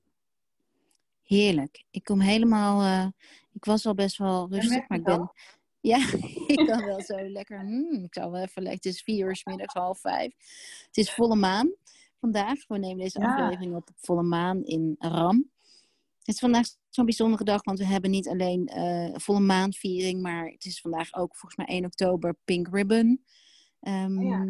[1.24, 1.86] Heerlijk.
[1.92, 2.82] Ik kom helemaal.
[2.82, 3.08] eh,
[3.54, 5.32] ik was al best wel rustig, maar ik ben.
[5.80, 5.98] Ja,
[6.48, 7.60] ik kan wel zo lekker.
[7.60, 8.84] hmm, ik zou wel even lekker.
[8.84, 10.34] Het is vier uur 's middags, half vijf.
[10.86, 11.74] Het is volle maan
[12.20, 12.68] vandaag.
[12.68, 13.32] We nemen deze Ja.
[13.36, 15.50] aflevering op op volle maan in Ram.
[16.30, 20.46] Het is vandaag zo'n bijzondere dag, want we hebben niet alleen eh, volle maanviering, maar
[20.46, 23.24] het is vandaag ook volgens mij 1 oktober Pink Ribbon.
[23.80, 24.46] Ehm, Oh ja.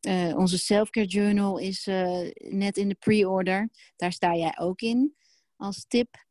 [0.00, 3.70] Eh, onze selfcare journal is eh, net in de pre-order.
[3.96, 5.14] Daar sta jij ook in
[5.56, 6.26] als tip.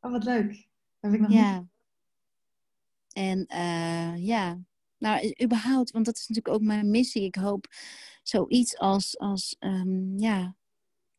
[0.00, 0.68] Oh, wat leuk.
[1.00, 1.38] Heb ik nog niet.
[1.38, 1.66] Ja.
[3.12, 4.60] En eh, ja,
[4.98, 7.24] nou, überhaupt, want dat is natuurlijk ook mijn missie.
[7.24, 7.66] Ik hoop
[8.22, 10.56] zoiets als, als ehm, ja,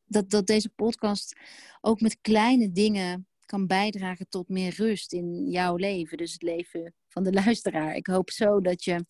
[0.08, 1.40] dat, dat deze podcast
[1.82, 6.18] ook met kleine dingen kan bijdragen tot meer rust in jouw leven.
[6.18, 7.96] Dus het leven van de luisteraar.
[7.96, 9.06] Ik hoop zo dat je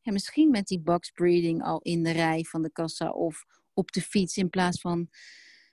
[0.00, 3.92] ja, misschien met die box breathing al in de rij van de kassa of op
[3.92, 5.08] de fiets in plaats van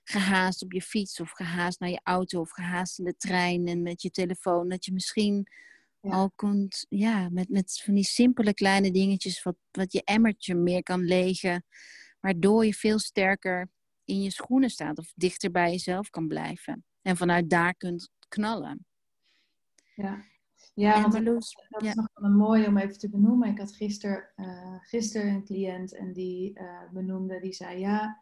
[0.03, 3.81] gehaast op je fiets of gehaast naar je auto of gehaast in de trein en
[3.81, 5.47] met je telefoon, dat je misschien
[6.01, 6.09] Ja.
[6.11, 10.83] al kunt, ja, met, met van die simpele kleine dingetjes, wat, wat je emmertje meer
[10.83, 11.65] kan legen,
[12.19, 13.69] waardoor je veel sterker
[14.09, 16.83] in je schoenen staat of dichter bij jezelf kan blijven.
[17.01, 18.85] En vanuit daar kunt knallen.
[19.95, 20.23] Ja,
[20.73, 21.89] ja want dat, Marloes, dat ja.
[21.89, 23.49] is nog wel een mooie om even te benoemen.
[23.49, 28.21] Ik had gisteren eh gister een cliënt en die eh, benoemde, die zei ja,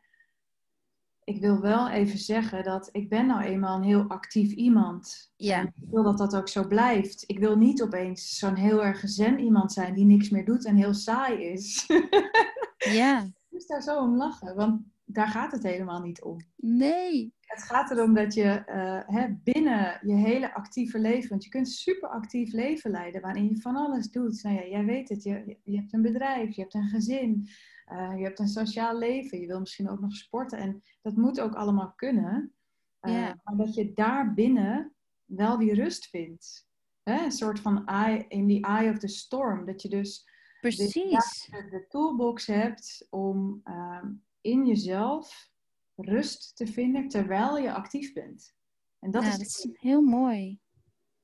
[1.24, 5.32] ik wil wel even zeggen dat ik ben nou eenmaal een heel actief iemand.
[5.36, 5.62] Ja.
[5.62, 7.24] Ik wil dat dat ook zo blijft.
[7.28, 10.76] Ik wil niet opeens zo'n heel erg zen iemand zijn die niks meer doet en
[10.76, 11.86] heel saai is.
[13.00, 16.38] ja, ik moest daar zo om lachen, want daar gaat het helemaal niet om.
[16.56, 17.36] nee.
[17.48, 21.70] Het gaat erom dat je eh, hè, binnen je hele actieve leven, want je kunt
[21.70, 24.44] super actief leven leiden waarin je van alles doet.
[24.44, 27.50] Nou ja, jij weet het, je, je hebt een bedrijf, je hebt een gezin,
[27.86, 31.40] eh, je hebt een sociaal leven, je wil misschien ook nog sporten en dat moet
[31.40, 32.54] ook allemaal kunnen.
[33.00, 33.32] Eh.
[33.44, 34.94] Maar dat je daar binnen
[35.26, 36.68] wel die rust vindt.
[37.04, 37.24] Hè?
[37.24, 39.66] Een soort van eye, in the eye of the storm.
[39.66, 40.26] Dat je dus
[40.62, 41.48] Precies.
[41.52, 45.50] de, de toolbox hebt om ehm, in jezelf
[45.96, 48.56] rust te vinden terwijl je actief bent.
[49.00, 50.60] En dat, ja, is, dat is heel mooi.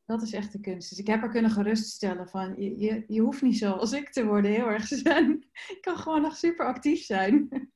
[0.05, 0.89] dat is echt de kunst.
[0.89, 4.25] Dus ik heb haar kunnen geruststellen van je, je, je hoeft niet zoals ik te
[4.25, 5.49] worden heel erg zen.
[5.67, 7.47] Je kan gewoon nog super actief zijn.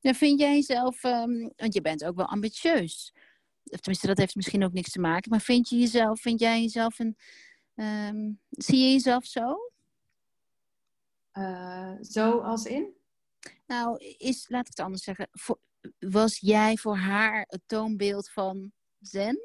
[0.00, 3.14] Ja, vind jij jezelf, um, want je bent ook wel ambitieus.
[3.64, 5.30] Of tenminste, dat heeft misschien ook niks te maken.
[5.30, 7.16] Maar vind je jezelf, vind jij jezelf een,
[7.74, 9.56] um, zie je jezelf zo?
[11.32, 12.97] Uh, zo als in?
[13.68, 15.28] Nou, is, laat ik het anders zeggen.
[15.32, 15.58] Voor,
[15.98, 19.38] was jij voor haar het toonbeeld van zen?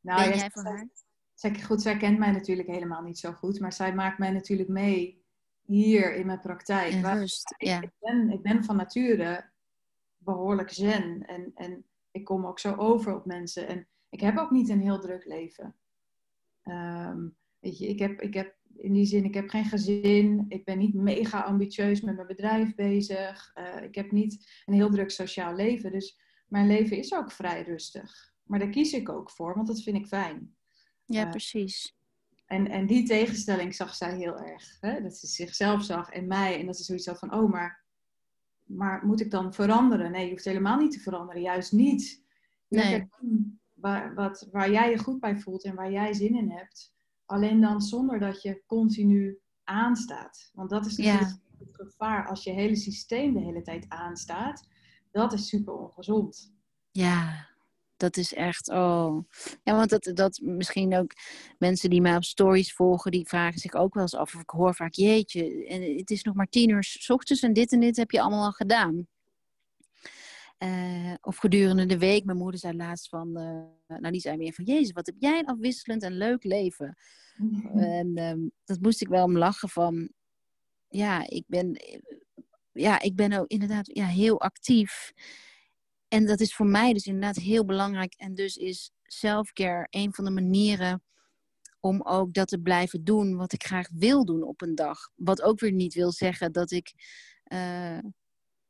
[0.00, 0.88] Nou, ben jij voor haar?
[1.34, 3.60] Zij, goed, zij kent mij natuurlijk helemaal niet zo goed.
[3.60, 5.24] Maar zij maakt mij natuurlijk mee
[5.62, 6.92] hier in mijn praktijk.
[6.92, 7.80] In rust, ik, ja.
[7.80, 9.50] ik, ben, ik ben van nature
[10.16, 11.26] behoorlijk zen.
[11.26, 13.68] En, en ik kom ook zo over op mensen.
[13.68, 15.76] En ik heb ook niet een heel druk leven.
[16.64, 20.44] Um, weet je, ik heb, ik heb in die zin, ik heb geen gezin.
[20.48, 23.52] Ik ben niet mega ambitieus met mijn bedrijf bezig.
[23.54, 25.92] Uh, ik heb niet een heel druk sociaal leven.
[25.92, 28.32] Dus mijn leven is ook vrij rustig.
[28.42, 30.54] Maar daar kies ik ook voor, want dat vind ik fijn.
[31.04, 31.96] Ja, uh, precies.
[32.46, 34.76] En, en die tegenstelling zag zij heel erg.
[34.80, 35.02] Hè?
[35.02, 36.60] Dat ze zichzelf zag en mij.
[36.60, 37.84] En dat ze zoiets had van, oh, maar,
[38.64, 40.10] maar moet ik dan veranderen?
[40.10, 41.42] Nee, je hoeft helemaal niet te veranderen.
[41.42, 42.24] Juist niet.
[42.68, 43.08] Nee.
[43.74, 46.96] Waar, wat, waar jij je goed bij voelt en waar jij zin in hebt.
[47.28, 50.50] Alleen dan zonder dat je continu aanstaat.
[50.52, 51.40] Want dat is natuurlijk ja.
[51.58, 54.68] het gevaar als je hele systeem de hele tijd aanstaat.
[55.10, 56.54] Dat is super ongezond.
[56.90, 57.48] Ja,
[57.96, 59.24] dat is echt, oh.
[59.62, 61.12] Ja, want dat, dat misschien ook
[61.58, 64.34] mensen die mij op stories volgen, die vragen zich ook wel eens af.
[64.34, 67.52] Of ik hoor vaak, jeetje, en het is nog maar tien uur s ochtends en
[67.52, 69.06] dit en dit heb je allemaal al gedaan.
[70.58, 72.24] Uh, of gedurende de week.
[72.24, 75.38] Mijn moeder zei laatst van, uh, nou die zei meer van, jezus, wat heb jij
[75.38, 76.96] een afwisselend en leuk leven.
[77.74, 80.12] en um, dat moest ik wel om lachen van,
[80.88, 81.80] ja, ik ben,
[82.72, 85.12] ja, ik ben ook inderdaad ja, heel actief.
[86.08, 88.14] En dat is voor mij dus inderdaad heel belangrijk.
[88.16, 91.02] En dus is selfcare een van de manieren
[91.80, 95.10] om ook dat te blijven doen wat ik graag wil doen op een dag.
[95.14, 96.92] Wat ook weer niet wil zeggen dat ik,
[97.52, 97.98] uh,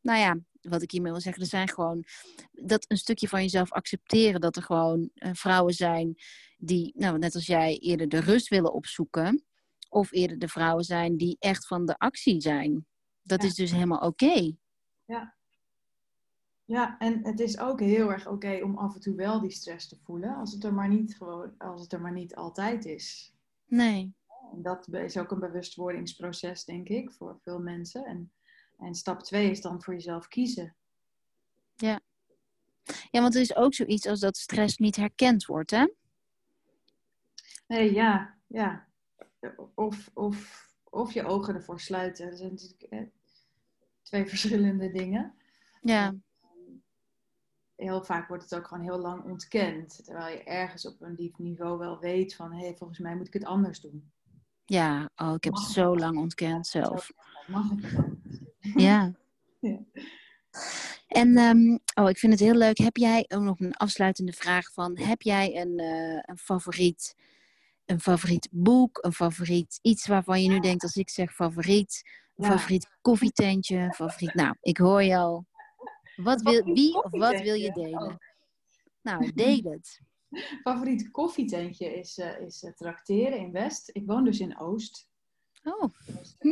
[0.00, 2.04] nou ja, wat ik hiermee wil zeggen, er zijn gewoon
[2.52, 6.16] dat een stukje van jezelf accepteren dat er gewoon uh, vrouwen zijn
[6.58, 9.44] die, nou, net als jij, eerder de rust willen opzoeken.
[9.88, 12.86] Of eerder de vrouwen zijn die echt van de actie zijn.
[13.22, 13.48] Dat ja.
[13.48, 14.24] is dus helemaal oké.
[14.24, 14.56] Okay.
[15.04, 15.36] Ja.
[16.64, 19.50] Ja, en het is ook heel erg oké okay om af en toe wel die
[19.50, 22.84] stress te voelen, als het er maar niet gewoon, als het er maar niet altijd
[22.84, 23.34] is.
[23.66, 24.14] Nee.
[24.52, 28.04] En dat is ook een bewustwordingsproces, denk ik, voor veel mensen.
[28.04, 28.32] En,
[28.78, 30.76] en stap twee is dan voor jezelf kiezen.
[31.76, 32.00] Ja.
[33.10, 35.86] Ja, want er is ook zoiets als dat stress niet herkend wordt, hè?
[37.66, 38.88] Nee, ja, ja.
[39.74, 42.28] Of, of, of je ogen ervoor sluiten.
[42.28, 43.02] Dat zijn natuurlijk eh,
[44.02, 45.34] twee verschillende dingen.
[45.80, 46.14] Ja
[47.78, 50.04] heel vaak wordt het ook gewoon heel lang ontkend.
[50.04, 52.52] Terwijl je ergens op een diep niveau wel weet van...
[52.52, 54.12] hé, hey, volgens mij moet ik het anders doen.
[54.64, 57.10] Ja, oh, ik heb het zo lang ontkend zelf.
[57.46, 57.96] Mag ik
[58.74, 59.14] ja.
[59.60, 59.78] ja.
[61.08, 62.78] En um, oh, ik vind het heel leuk.
[62.78, 64.98] Heb jij ook nog een afsluitende vraag van...
[64.98, 67.14] heb jij een, uh, een favoriet...
[67.84, 72.02] Een favoriet boek, een favoriet iets waarvan je nu denkt als ik zeg favoriet,
[72.36, 72.50] een ja.
[72.50, 74.34] favoriet koffietentje, favoriet.
[74.34, 75.46] Nou, ik hoor je al.
[76.16, 78.18] Wat wil, wie of wat wil je delen?
[79.02, 80.00] Nou, deel het.
[80.64, 83.90] Favoriet koffietentje is, uh, is uh, trakteren in West.
[83.92, 85.07] Ik woon dus in Oost.
[85.68, 85.88] Oh.
[86.38, 86.48] Hm?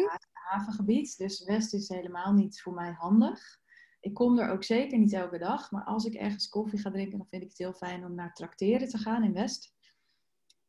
[0.47, 1.19] havengebied.
[1.19, 3.61] Dus West is helemaal niet voor mij handig.
[4.01, 5.71] Ik kom er ook zeker niet elke dag.
[5.71, 8.33] Maar als ik ergens koffie ga drinken, dan vind ik het heel fijn om naar
[8.33, 9.75] trakteren te gaan in West.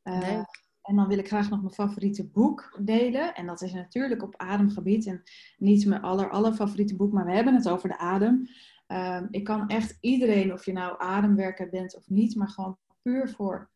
[0.03, 0.65] Uh, Leuk.
[0.81, 3.35] En dan wil ik graag nog mijn favoriete boek delen.
[3.35, 5.05] En dat is natuurlijk op ademgebied.
[5.05, 5.23] En
[5.57, 8.47] niet mijn aller, aller favoriete boek, maar we hebben het over de adem.
[8.87, 13.29] Um, ik kan echt iedereen, of je nou ademwerker bent of niet, maar gewoon puur
[13.29, 13.69] voor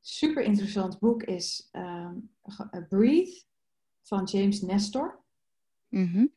[0.00, 2.30] super interessant boek is um,
[2.88, 3.44] Breathe
[4.10, 5.18] van James Nestor.
[5.88, 6.30] Mm -hmm.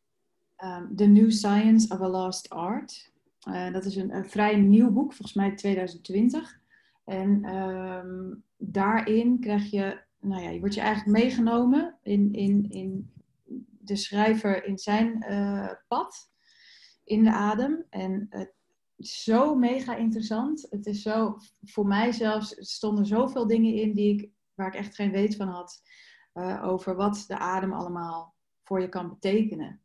[0.70, 3.12] um, The New Science of a Lost Art.
[3.48, 6.62] Uh, dat is een, een, vrij nieuw boek, volgens mij 2020.
[7.06, 7.42] En
[8.58, 13.12] daarin krijg je, nou ja, je wordt je eigenlijk meegenomen in, in, in
[13.80, 16.32] de schrijver in zijn uh, pad
[17.04, 17.86] in de adem.
[17.90, 18.54] En het
[18.96, 20.68] is zo mega interessant.
[20.70, 24.96] Het is zo, voor mij zelfs, stonden zoveel dingen in die ik, waar ik echt
[24.96, 25.82] geen weet van had.
[26.34, 29.82] Uh, over wat de adem allemaal voor je kan betekenen.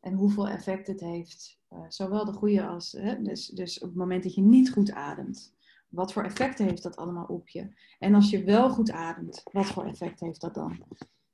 [0.00, 1.60] En hoeveel effect het heeft.
[1.72, 4.92] Uh, zowel de goede als, hè, dus, dus op het moment dat je niet goed
[4.92, 5.54] ademt.
[5.88, 7.68] Wat voor effecten heeft dat allemaal op je?
[7.98, 10.84] En als je wel goed ademt, wat voor effect heeft dat dan?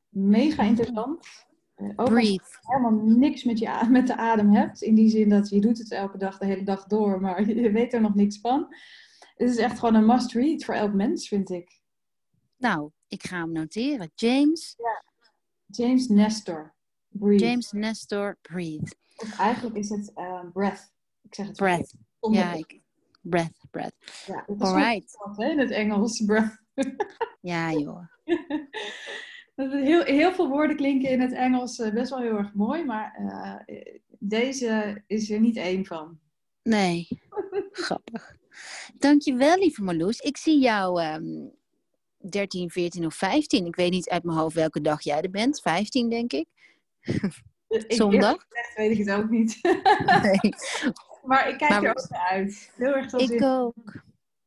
[0.08, 1.46] Mega interessant.
[1.76, 4.82] Uh, ook als je helemaal niks met, je, met de adem hebt.
[4.82, 7.70] In die zin dat je doet het elke dag, de hele dag door, maar je
[7.70, 8.66] weet er nog niks van.
[9.36, 11.80] Het is echt gewoon een must read voor elk mens, vind ik.
[12.56, 14.10] Nou, ik ga hem noteren.
[14.14, 14.74] James?
[14.78, 15.02] Ja.
[15.66, 16.74] James Nestor.
[17.08, 17.44] Breathe.
[17.44, 18.94] James Nestor, Breathe.
[19.16, 20.92] Of eigenlijk is het uh, breath.
[21.22, 21.94] Ik zeg het Breath.
[22.30, 22.80] Ja, ik,
[23.20, 23.94] breath, breath.
[24.26, 26.22] ja dat is hè, in het Engels.
[26.26, 26.58] Breath.
[27.40, 28.06] Ja, joh.
[29.54, 33.14] Heel, heel veel woorden klinken in het Engels eh, best wel heel erg mooi, maar
[33.14, 36.18] eh, deze is er niet één van.
[36.62, 37.08] Nee.
[37.72, 38.36] Grappig.
[38.98, 40.18] Dankjewel, lieve Marloes.
[40.18, 41.48] Ik zie jou ehm
[42.28, 43.66] 13, 14 of 15.
[43.66, 45.60] Ik weet niet uit mijn hoofd welke dag jij er bent.
[45.60, 46.46] 15, denk ik.
[47.68, 48.46] Ik- Zondag.
[48.48, 49.58] Echt weet ik het ook niet.
[50.22, 50.40] Nee.
[51.28, 52.72] maar ik kijk Maar- er ook naar uit.
[52.76, 53.44] Heel erg Ik zin.
[53.44, 54.02] ook.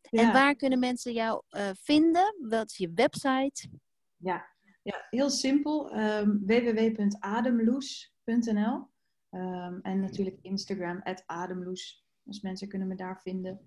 [0.09, 2.35] En waar kunnen mensen jou eh, vinden?
[2.49, 3.69] Wat is je website?
[4.17, 4.45] Ja,
[4.83, 5.91] ja heel simpel.
[5.91, 8.89] ehm www.ademloes.nl
[9.29, 12.05] Ehm, En natuurlijk Instagram, ademloes.
[12.23, 13.59] Dus mensen kunnen me daar vinden.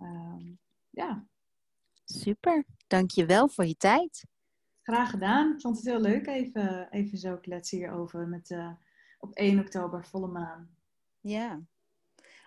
[0.00, 0.46] Ehm,
[0.90, 1.26] ja,
[2.04, 2.64] Super.
[2.88, 4.24] Dankjewel voor je tijd.
[4.82, 5.52] graag gedaan.
[5.54, 8.56] Ik vond het heel leuk even, even zo kletsen hierover met
[9.18, 10.76] op 1 oktober volle maan.
[11.20, 11.60] Ja.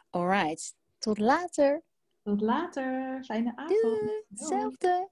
[0.10, 0.76] Alright.
[0.98, 1.84] Tot later.
[2.24, 3.24] Tot later.
[3.24, 3.82] Fijne avond.
[3.82, 4.24] Doei.
[4.30, 5.10] Hetzelfde.